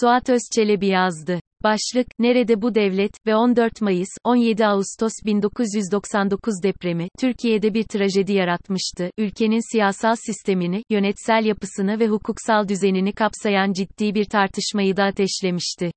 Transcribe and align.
Suat 0.00 0.30
Özçelebi 0.30 0.86
yazdı. 0.86 1.40
Başlık, 1.62 2.06
Nerede 2.18 2.62
bu 2.62 2.74
devlet 2.74 3.26
ve 3.26 3.36
14 3.36 3.80
Mayıs, 3.80 4.08
17 4.24 4.66
Ağustos 4.66 5.12
1999 5.24 6.54
depremi, 6.62 7.08
Türkiye'de 7.20 7.74
bir 7.74 7.84
trajedi 7.84 8.32
yaratmıştı. 8.32 9.10
Ülkenin 9.18 9.72
siyasal 9.72 10.16
sistemini, 10.26 10.82
yönetsel 10.90 11.44
yapısını 11.44 12.00
ve 12.00 12.08
hukuksal 12.08 12.68
düzenini 12.68 13.12
kapsayan 13.12 13.72
ciddi 13.72 14.14
bir 14.14 14.24
tartışmayı 14.24 14.96
da 14.96 15.04
ateşlemişti. 15.04 15.92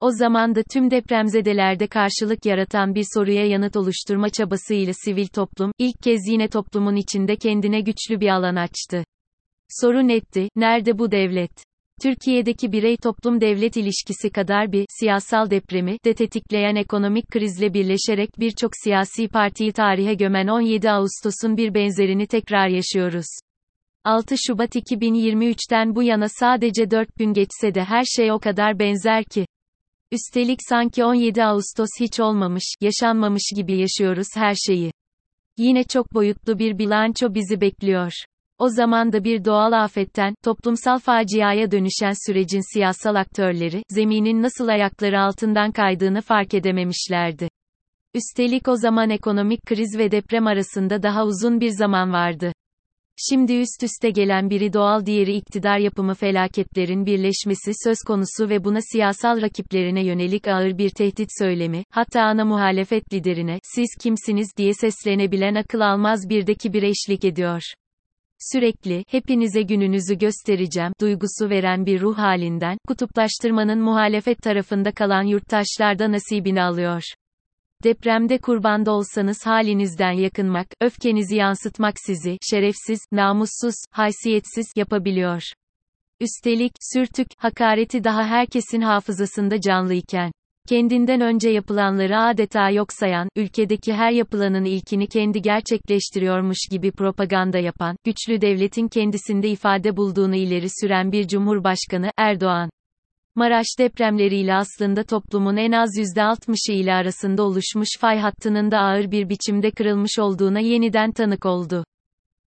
O 0.00 0.10
zaman 0.10 0.54
da 0.54 0.62
tüm 0.72 0.90
depremzedelerde 0.90 1.86
karşılık 1.86 2.46
yaratan 2.46 2.94
bir 2.94 3.06
soruya 3.14 3.46
yanıt 3.46 3.76
oluşturma 3.76 4.30
çabasıyla 4.30 4.92
sivil 5.04 5.26
toplum, 5.26 5.72
ilk 5.78 6.02
kez 6.02 6.28
yine 6.28 6.48
toplumun 6.48 6.96
içinde 6.96 7.36
kendine 7.36 7.80
güçlü 7.80 8.20
bir 8.20 8.28
alan 8.28 8.56
açtı. 8.56 9.04
Soru 9.68 10.08
netti, 10.08 10.48
nerede 10.56 10.98
bu 10.98 11.10
devlet? 11.10 11.65
Türkiye'deki 12.02 12.72
birey-toplum-devlet 12.72 13.76
ilişkisi 13.76 14.30
kadar 14.30 14.72
bir 14.72 14.86
siyasal 15.00 15.50
depremi 15.50 15.96
de 16.04 16.14
tetikleyen 16.14 16.76
ekonomik 16.76 17.28
krizle 17.28 17.74
birleşerek 17.74 18.30
birçok 18.38 18.70
siyasi 18.84 19.28
partiyi 19.28 19.72
tarihe 19.72 20.14
gömen 20.14 20.46
17 20.46 20.90
Ağustos'un 20.90 21.56
bir 21.56 21.74
benzerini 21.74 22.26
tekrar 22.26 22.68
yaşıyoruz. 22.68 23.26
6 24.04 24.34
Şubat 24.46 24.76
2023'ten 24.76 25.94
bu 25.94 26.02
yana 26.02 26.26
sadece 26.28 26.90
4 26.90 27.16
gün 27.16 27.32
geçse 27.32 27.74
de 27.74 27.84
her 27.84 28.04
şey 28.04 28.32
o 28.32 28.38
kadar 28.38 28.78
benzer 28.78 29.24
ki. 29.24 29.46
Üstelik 30.12 30.58
sanki 30.68 31.04
17 31.04 31.44
Ağustos 31.44 31.90
hiç 32.00 32.20
olmamış, 32.20 32.74
yaşanmamış 32.80 33.52
gibi 33.56 33.80
yaşıyoruz 33.80 34.28
her 34.34 34.54
şeyi. 34.54 34.92
Yine 35.58 35.84
çok 35.84 36.14
boyutlu 36.14 36.58
bir 36.58 36.78
bilanço 36.78 37.34
bizi 37.34 37.60
bekliyor. 37.60 38.12
O 38.58 38.68
zaman 38.68 39.12
da 39.12 39.24
bir 39.24 39.44
doğal 39.44 39.72
afetten, 39.72 40.34
toplumsal 40.44 40.98
faciaya 40.98 41.70
dönüşen 41.70 42.26
sürecin 42.26 42.72
siyasal 42.74 43.14
aktörleri, 43.14 43.82
zeminin 43.88 44.42
nasıl 44.42 44.68
ayakları 44.68 45.20
altından 45.20 45.72
kaydığını 45.72 46.20
fark 46.20 46.54
edememişlerdi. 46.54 47.48
Üstelik 48.14 48.68
o 48.68 48.76
zaman 48.76 49.10
ekonomik 49.10 49.62
kriz 49.66 49.98
ve 49.98 50.10
deprem 50.10 50.46
arasında 50.46 51.02
daha 51.02 51.24
uzun 51.24 51.60
bir 51.60 51.70
zaman 51.70 52.12
vardı. 52.12 52.52
Şimdi 53.30 53.52
üst 53.52 53.82
üste 53.82 54.10
gelen 54.10 54.50
biri 54.50 54.72
doğal 54.72 55.06
diğeri 55.06 55.32
iktidar 55.32 55.78
yapımı 55.78 56.14
felaketlerin 56.14 57.06
birleşmesi 57.06 57.72
söz 57.84 57.98
konusu 58.06 58.48
ve 58.48 58.64
buna 58.64 58.78
siyasal 58.92 59.42
rakiplerine 59.42 60.04
yönelik 60.04 60.48
ağır 60.48 60.78
bir 60.78 60.90
tehdit 60.90 61.28
söylemi, 61.38 61.84
hatta 61.90 62.22
ana 62.22 62.44
muhalefet 62.44 63.12
liderine, 63.12 63.58
siz 63.62 63.88
kimsiniz 64.02 64.48
diye 64.56 64.74
seslenebilen 64.74 65.54
akıl 65.54 65.80
almaz 65.80 66.20
bir 66.28 66.82
eşlik 66.82 67.24
ediyor. 67.24 67.62
Sürekli, 68.38 69.04
hepinize 69.08 69.62
gününüzü 69.62 70.18
göstereceğim, 70.18 70.92
duygusu 71.00 71.50
veren 71.50 71.86
bir 71.86 72.00
ruh 72.00 72.18
halinden, 72.18 72.78
kutuplaştırmanın 72.88 73.80
muhalefet 73.80 74.38
tarafında 74.38 74.92
kalan 74.92 75.22
yurttaşlarda 75.22 76.12
nasibini 76.12 76.62
alıyor. 76.62 77.02
Depremde 77.84 78.38
kurban 78.38 78.86
da 78.86 78.92
olsanız 78.92 79.46
halinizden 79.46 80.12
yakınmak, 80.12 80.66
öfkenizi 80.80 81.36
yansıtmak 81.36 81.94
sizi, 82.06 82.38
şerefsiz, 82.50 83.00
namussuz, 83.12 83.74
haysiyetsiz, 83.90 84.66
yapabiliyor. 84.76 85.42
Üstelik, 86.20 86.72
sürtük, 86.92 87.28
hakareti 87.38 88.04
daha 88.04 88.24
herkesin 88.26 88.80
hafızasında 88.80 89.60
canlıyken, 89.60 90.32
kendinden 90.68 91.20
önce 91.20 91.50
yapılanları 91.50 92.18
adeta 92.18 92.70
yok 92.70 92.88
sayan, 92.92 93.28
ülkedeki 93.36 93.92
her 93.92 94.10
yapılanın 94.10 94.64
ilkini 94.64 95.06
kendi 95.06 95.42
gerçekleştiriyormuş 95.42 96.58
gibi 96.70 96.90
propaganda 96.90 97.58
yapan, 97.58 97.96
güçlü 98.04 98.40
devletin 98.40 98.88
kendisinde 98.88 99.48
ifade 99.48 99.96
bulduğunu 99.96 100.36
ileri 100.36 100.68
süren 100.80 101.12
bir 101.12 101.28
cumhurbaşkanı, 101.28 102.10
Erdoğan. 102.16 102.70
Maraş 103.34 103.66
depremleriyle 103.78 104.54
aslında 104.54 105.02
toplumun 105.02 105.56
en 105.56 105.72
az 105.72 105.90
%60'ı 105.98 106.74
ile 106.74 106.94
arasında 106.94 107.42
oluşmuş 107.42 107.88
fay 108.00 108.18
hattının 108.18 108.70
da 108.70 108.78
ağır 108.78 109.10
bir 109.10 109.28
biçimde 109.28 109.70
kırılmış 109.70 110.18
olduğuna 110.18 110.60
yeniden 110.60 111.12
tanık 111.12 111.46
oldu. 111.46 111.84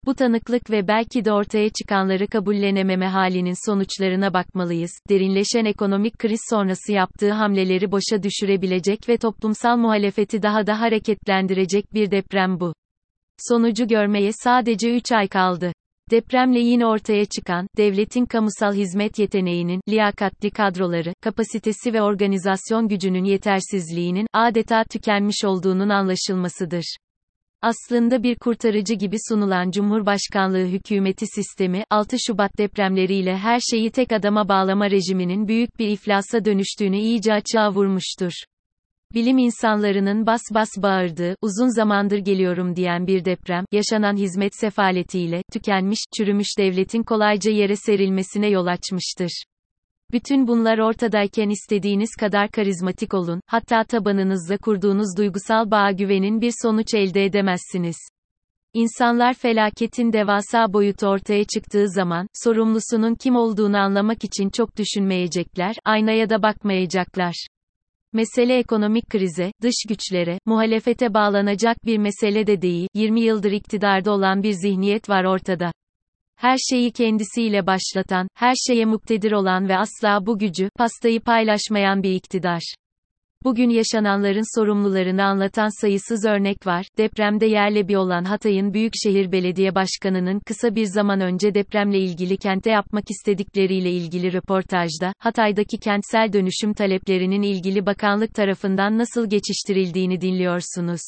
Bu 0.06 0.16
tanıklık 0.16 0.72
ve 0.72 0.88
belki 0.88 1.26
de 1.26 1.32
ortaya 1.32 1.70
çıkanları 1.70 2.28
kabullenememe 2.28 3.08
halinin 3.08 3.70
sonuçlarına 3.70 4.34
bakmalıyız. 4.34 4.92
Derinleşen 5.10 5.66
ekonomik 5.66 6.20
kriz 6.20 6.40
sonrası 6.50 6.92
yaptığı 6.92 7.32
hamleleri 7.32 7.92
boşa 7.92 8.24
düşürebilecek 8.24 9.10
ve 9.10 9.18
toplumsal 9.18 9.78
muhalefeti 9.78 10.42
daha 10.42 10.68
da 10.68 10.80
hareketlendirecek 10.80 11.94
bir 11.94 12.12
deprem 12.12 12.60
bu. 12.60 12.74
Sonucu 13.38 13.88
görmeye 13.88 14.32
sadece 14.34 14.96
3 14.96 15.12
ay 15.12 15.28
kaldı. 15.28 15.74
Depremle 16.12 16.60
yine 16.60 16.86
ortaya 16.86 17.26
çıkan, 17.26 17.68
devletin 17.78 18.26
kamusal 18.26 18.74
hizmet 18.74 19.20
yeteneğinin, 19.20 19.82
liyakatli 19.90 20.52
kadroları, 20.52 21.14
kapasitesi 21.22 21.94
ve 21.94 22.02
organizasyon 22.02 22.88
gücünün 22.88 23.24
yetersizliğinin, 23.24 24.28
adeta 24.34 24.84
tükenmiş 24.84 25.46
olduğunun 25.46 25.90
anlaşılmasıdır. 25.90 26.98
Aslında 27.62 28.24
bir 28.24 28.36
kurtarıcı 28.36 28.94
gibi 28.94 29.16
sunulan 29.30 29.72
Cumhurbaşkanlığı 29.72 30.66
hükümeti 30.66 31.26
sistemi, 31.36 31.84
6 31.90 32.18
Şubat 32.28 32.58
depremleriyle 32.58 33.38
her 33.38 33.60
şeyi 33.60 33.92
tek 33.92 34.12
adama 34.12 34.50
bağlama 34.50 34.92
rejiminin 34.92 35.48
büyük 35.48 35.80
bir 35.80 35.88
iflasa 35.88 36.46
dönüştüğünü 36.46 36.98
iyice 36.98 37.34
açığa 37.34 37.72
vurmuştur. 37.72 38.32
Bilim 39.14 39.38
insanlarının 39.38 40.26
bas 40.26 40.42
bas 40.54 40.70
bağırdığı, 40.78 41.36
uzun 41.42 41.76
zamandır 41.76 42.18
geliyorum 42.18 42.76
diyen 42.76 43.08
bir 43.08 43.26
deprem, 43.26 43.66
yaşanan 43.72 44.18
hizmet 44.18 44.56
sefaletiyle, 44.56 45.44
tükenmiş, 45.54 46.00
çürümüş 46.18 46.48
devletin 46.58 47.04
kolayca 47.04 47.52
yere 47.52 47.76
serilmesine 47.76 48.50
yol 48.50 48.66
açmıştır. 48.66 49.44
Bütün 50.12 50.48
bunlar 50.48 50.78
ortadayken 50.78 51.50
istediğiniz 51.50 52.10
kadar 52.20 52.50
karizmatik 52.52 53.14
olun, 53.14 53.42
hatta 53.48 53.84
tabanınızla 53.84 54.58
kurduğunuz 54.58 55.18
duygusal 55.18 55.72
bağa 55.72 55.92
güvenin 55.92 56.42
bir 56.42 56.54
sonuç 56.62 56.94
elde 56.94 57.26
edemezsiniz. 57.26 57.98
İnsanlar 58.74 59.34
felaketin 59.34 60.14
devasa 60.14 60.74
boyutu 60.74 61.08
ortaya 61.08 61.44
çıktığı 61.44 61.90
zaman, 61.90 62.28
sorumlusunun 62.44 63.16
kim 63.16 63.36
olduğunu 63.36 63.78
anlamak 63.78 64.24
için 64.24 64.50
çok 64.50 64.78
düşünmeyecekler, 64.78 65.76
aynaya 65.86 66.30
da 66.30 66.44
bakmayacaklar. 66.44 67.48
Mesele 68.14 68.58
ekonomik 68.58 69.10
krize, 69.10 69.52
dış 69.62 69.76
güçlere, 69.90 70.40
muhalefete 70.46 71.14
bağlanacak 71.14 71.86
bir 71.86 71.98
mesele 71.98 72.48
de 72.48 72.62
değil, 72.62 72.88
20 72.94 73.22
yıldır 73.22 73.52
iktidarda 73.52 74.12
olan 74.12 74.44
bir 74.44 74.54
zihniyet 74.54 75.10
var 75.10 75.24
ortada. 75.24 75.72
Her 76.40 76.58
şeyi 76.58 76.92
kendisiyle 76.92 77.68
başlatan, 77.68 78.28
her 78.36 78.54
şeye 78.68 78.86
muktedir 78.86 79.32
olan 79.32 79.70
ve 79.70 79.78
asla 79.78 80.26
bu 80.26 80.40
gücü, 80.40 80.70
pastayı 80.78 81.22
paylaşmayan 81.22 82.04
bir 82.04 82.12
iktidar. 82.12 82.74
Bugün 83.44 83.70
yaşananların 83.70 84.60
sorumlularını 84.60 85.24
anlatan 85.24 85.82
sayısız 85.82 86.26
örnek 86.26 86.68
var. 86.68 86.86
Depremde 86.98 87.46
yerle 87.46 87.88
bir 87.88 87.96
olan 87.96 88.24
Hatay'ın 88.24 88.74
Büyükşehir 88.74 89.32
Belediye 89.32 89.76
Başkanı'nın 89.76 90.40
kısa 90.40 90.76
bir 90.76 90.86
zaman 90.86 91.22
önce 91.22 91.54
depremle 91.54 92.00
ilgili 92.00 92.38
kente 92.38 92.72
yapmak 92.72 93.04
istedikleriyle 93.10 93.92
ilgili 93.92 94.34
röportajda, 94.34 95.14
Hatay'daki 95.20 95.78
kentsel 95.78 96.34
dönüşüm 96.34 96.74
taleplerinin 96.74 97.42
ilgili 97.42 97.86
bakanlık 97.86 98.34
tarafından 98.34 98.98
nasıl 98.98 99.30
geçiştirildiğini 99.30 100.22
dinliyorsunuz 100.22 101.02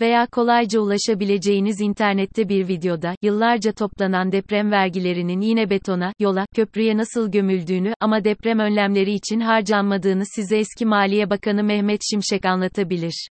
veya 0.00 0.26
kolayca 0.26 0.80
ulaşabileceğiniz 0.80 1.80
internette 1.80 2.48
bir 2.48 2.68
videoda, 2.68 3.14
yıllarca 3.22 3.72
toplanan 3.72 4.32
deprem 4.32 4.70
vergilerinin 4.70 5.40
yine 5.40 5.70
betona, 5.70 6.12
yola, 6.18 6.46
köprüye 6.56 6.96
nasıl 6.96 7.30
gömüldüğünü 7.30 7.94
ama 8.00 8.24
deprem 8.24 8.58
önlemleri 8.58 9.12
için 9.12 9.40
harcanmadığını 9.40 10.22
size 10.34 10.58
eski 10.58 10.86
Maliye 10.86 11.30
Bakanı 11.30 11.64
Mehmet 11.64 12.00
Şimşek 12.10 12.46
anlatabilir. 12.46 13.28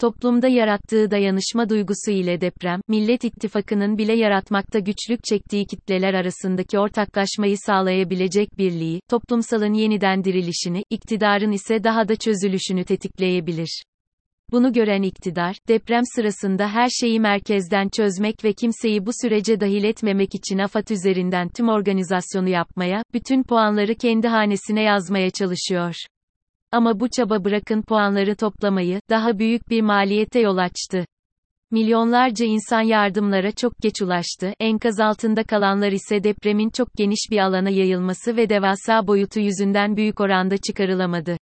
Toplumda 0.00 0.48
yarattığı 0.48 1.10
dayanışma 1.10 1.68
duygusu 1.68 2.10
ile 2.10 2.40
deprem, 2.40 2.80
Millet 2.88 3.24
İttifakı'nın 3.24 3.98
bile 3.98 4.12
yaratmakta 4.16 4.78
güçlük 4.78 5.24
çektiği 5.24 5.66
kitleler 5.66 6.14
arasındaki 6.14 6.78
ortaklaşmayı 6.78 7.56
sağlayabilecek 7.66 8.58
birliği, 8.58 9.00
toplumsalın 9.10 9.74
yeniden 9.74 10.24
dirilişini, 10.24 10.84
iktidarın 10.90 11.52
ise 11.52 11.84
daha 11.84 12.08
da 12.08 12.16
çözülüşünü 12.16 12.84
tetikleyebilir. 12.84 13.82
Bunu 14.52 14.72
gören 14.72 15.02
iktidar, 15.02 15.56
deprem 15.68 16.02
sırasında 16.16 16.68
her 16.68 16.88
şeyi 16.88 17.20
merkezden 17.20 17.88
çözmek 17.88 18.44
ve 18.44 18.52
kimseyi 18.52 19.06
bu 19.06 19.10
sürece 19.22 19.60
dahil 19.60 19.84
etmemek 19.84 20.34
için 20.34 20.58
AFAD 20.58 20.88
üzerinden 20.88 21.48
tüm 21.48 21.68
organizasyonu 21.68 22.48
yapmaya, 22.48 23.02
bütün 23.14 23.42
puanları 23.42 23.94
kendi 23.94 24.28
hanesine 24.28 24.82
yazmaya 24.82 25.30
çalışıyor. 25.30 25.94
Ama 26.72 27.00
bu 27.00 27.08
çaba 27.08 27.44
bırakın 27.44 27.82
puanları 27.82 28.36
toplamayı, 28.36 29.00
daha 29.10 29.38
büyük 29.38 29.70
bir 29.70 29.80
maliyete 29.80 30.40
yol 30.40 30.56
açtı. 30.56 31.04
Milyonlarca 31.70 32.46
insan 32.46 32.82
yardımlara 32.82 33.52
çok 33.52 33.78
geç 33.78 34.02
ulaştı, 34.02 34.54
enkaz 34.60 35.00
altında 35.00 35.44
kalanlar 35.44 35.92
ise 35.92 36.24
depremin 36.24 36.70
çok 36.70 36.94
geniş 36.96 37.30
bir 37.30 37.38
alana 37.38 37.70
yayılması 37.70 38.36
ve 38.36 38.48
devasa 38.48 39.06
boyutu 39.06 39.40
yüzünden 39.40 39.96
büyük 39.96 40.20
oranda 40.20 40.56
çıkarılamadı. 40.56 41.36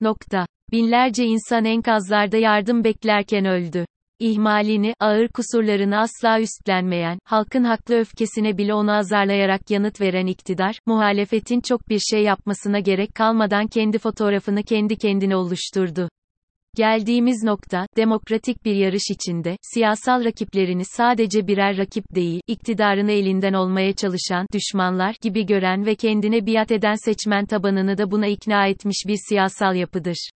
Nokta. 0.00 0.46
Binlerce 0.72 1.24
insan 1.24 1.64
enkazlarda 1.64 2.36
yardım 2.36 2.84
beklerken 2.84 3.44
öldü. 3.44 3.84
ihmalini, 4.20 4.94
ağır 5.00 5.28
kusurlarını 5.28 5.98
asla 5.98 6.40
üstlenmeyen, 6.40 7.18
halkın 7.24 7.64
haklı 7.64 7.98
öfkesine 7.98 8.58
bile 8.58 8.74
onu 8.74 8.92
azarlayarak 8.92 9.70
yanıt 9.70 10.00
veren 10.00 10.26
iktidar, 10.26 10.78
muhalefetin 10.86 11.60
çok 11.60 11.88
bir 11.88 11.98
şey 11.98 12.22
yapmasına 12.22 12.80
gerek 12.80 13.14
kalmadan 13.14 13.66
kendi 13.66 13.98
fotoğrafını 13.98 14.62
kendi 14.62 14.96
kendine 14.96 15.36
oluşturdu. 15.36 16.08
Geldiğimiz 16.76 17.44
nokta, 17.44 17.86
demokratik 17.96 18.64
bir 18.64 18.74
yarış 18.74 19.10
içinde, 19.10 19.56
siyasal 19.74 20.24
rakiplerini 20.24 20.84
sadece 20.84 21.46
birer 21.46 21.78
rakip 21.78 22.04
değil, 22.14 22.40
iktidarını 22.46 23.12
elinden 23.12 23.52
olmaya 23.52 23.92
çalışan, 23.92 24.46
düşmanlar 24.52 25.14
gibi 25.22 25.46
gören 25.46 25.86
ve 25.86 25.94
kendine 25.94 26.46
biat 26.46 26.72
eden 26.72 26.94
seçmen 27.04 27.46
tabanını 27.46 27.98
da 27.98 28.10
buna 28.10 28.26
ikna 28.26 28.66
etmiş 28.66 29.04
bir 29.06 29.18
siyasal 29.28 29.74
yapıdır. 29.74 30.30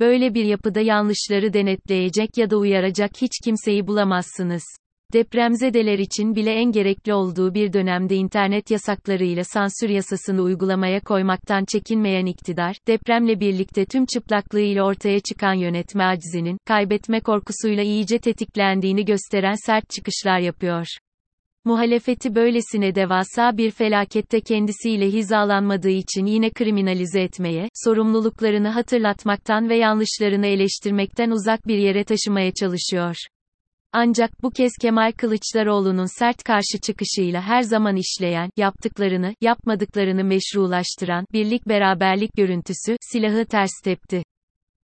Böyle 0.00 0.34
bir 0.34 0.44
yapıda 0.44 0.80
yanlışları 0.80 1.52
denetleyecek 1.52 2.30
ya 2.36 2.50
da 2.50 2.56
uyaracak 2.56 3.10
hiç 3.20 3.32
kimseyi 3.44 3.86
bulamazsınız. 3.86 4.62
Depremzedeler 5.12 5.98
için 5.98 6.34
bile 6.34 6.52
en 6.52 6.72
gerekli 6.72 7.14
olduğu 7.14 7.54
bir 7.54 7.72
dönemde 7.72 8.16
internet 8.16 8.70
yasaklarıyla 8.70 9.44
sansür 9.44 9.88
yasasını 9.88 10.42
uygulamaya 10.42 11.00
koymaktan 11.00 11.64
çekinmeyen 11.64 12.26
iktidar, 12.26 12.76
depremle 12.88 13.40
birlikte 13.40 13.84
tüm 13.84 14.06
çıplaklığıyla 14.06 14.84
ortaya 14.84 15.20
çıkan 15.20 15.54
yönetme 15.54 16.04
acizinin, 16.04 16.58
kaybetme 16.66 17.20
korkusuyla 17.20 17.82
iyice 17.82 18.18
tetiklendiğini 18.18 19.04
gösteren 19.04 19.66
sert 19.66 19.90
çıkışlar 19.90 20.38
yapıyor. 20.38 20.86
Muhalefeti 21.64 22.34
böylesine 22.34 22.94
devasa 22.94 23.56
bir 23.56 23.70
felakette 23.70 24.40
kendisiyle 24.40 25.06
hizalanmadığı 25.06 25.90
için 25.90 26.26
yine 26.26 26.50
kriminalize 26.50 27.20
etmeye, 27.20 27.68
sorumluluklarını 27.74 28.68
hatırlatmaktan 28.68 29.68
ve 29.68 29.76
yanlışlarını 29.76 30.46
eleştirmekten 30.46 31.30
uzak 31.30 31.66
bir 31.66 31.78
yere 31.78 32.04
taşımaya 32.04 32.52
çalışıyor. 32.52 33.16
Ancak 33.92 34.42
bu 34.42 34.50
kez 34.50 34.72
Kemal 34.80 35.12
Kılıçdaroğlu'nun 35.12 36.18
sert 36.18 36.42
karşı 36.42 36.78
çıkışıyla 36.82 37.42
her 37.42 37.62
zaman 37.62 37.96
işleyen, 37.96 38.50
yaptıklarını, 38.56 39.34
yapmadıklarını 39.40 40.24
meşrulaştıran, 40.24 41.24
birlik 41.32 41.68
beraberlik 41.68 42.30
görüntüsü, 42.36 42.96
silahı 43.12 43.44
ters 43.44 43.80
tepti. 43.84 44.22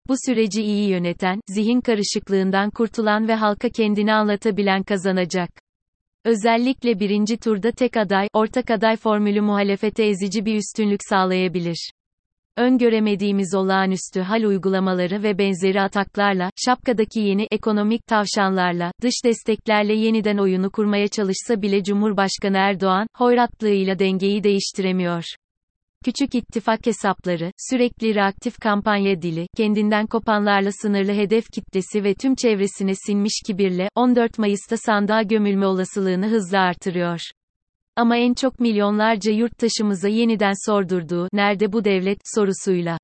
Bu 0.08 0.14
süreci 0.26 0.62
iyi 0.62 0.88
yöneten, 0.88 1.40
zihin 1.48 1.80
karışıklığından 1.80 2.70
kurtulan 2.70 3.28
ve 3.28 3.34
halka 3.34 3.68
kendini 3.68 4.12
anlatabilen 4.12 4.82
kazanacak. 4.82 5.63
Özellikle 6.24 7.00
birinci 7.00 7.36
turda 7.36 7.70
tek 7.70 7.96
aday, 7.96 8.28
ortak 8.32 8.70
aday 8.70 8.96
formülü 8.96 9.40
muhalefete 9.40 10.04
ezici 10.04 10.44
bir 10.44 10.56
üstünlük 10.56 11.00
sağlayabilir. 11.08 11.90
Öngöremediğimiz 12.56 13.54
olağanüstü 13.54 14.20
hal 14.20 14.42
uygulamaları 14.42 15.22
ve 15.22 15.38
benzeri 15.38 15.80
ataklarla, 15.80 16.50
şapkadaki 16.56 17.20
yeni 17.20 17.46
ekonomik 17.50 18.06
tavşanlarla, 18.06 18.92
dış 19.02 19.14
desteklerle 19.24 19.94
yeniden 19.94 20.38
oyunu 20.38 20.70
kurmaya 20.70 21.08
çalışsa 21.08 21.62
bile 21.62 21.82
Cumhurbaşkanı 21.82 22.56
Erdoğan, 22.56 23.06
hoyratlığıyla 23.16 23.98
dengeyi 23.98 24.42
değiştiremiyor. 24.42 25.24
Küçük 26.04 26.34
ittifak 26.34 26.86
hesapları, 26.86 27.52
sürekli 27.70 28.14
reaktif 28.14 28.58
kampanya 28.58 29.22
dili, 29.22 29.46
kendinden 29.56 30.06
kopanlarla 30.06 30.70
sınırlı 30.72 31.12
hedef 31.12 31.44
kitlesi 31.52 32.04
ve 32.04 32.14
tüm 32.14 32.34
çevresine 32.34 32.92
sinmiş 33.06 33.32
kibirle, 33.46 33.88
14 33.94 34.38
Mayıs'ta 34.38 34.76
sandığa 34.76 35.22
gömülme 35.22 35.66
olasılığını 35.66 36.26
hızla 36.26 36.60
artırıyor. 36.60 37.20
Ama 37.96 38.16
en 38.16 38.34
çok 38.34 38.60
milyonlarca 38.60 39.32
yurttaşımıza 39.32 40.08
yeniden 40.08 40.52
sordurduğu, 40.66 41.28
nerede 41.32 41.72
bu 41.72 41.84
devlet, 41.84 42.18
sorusuyla. 42.34 42.98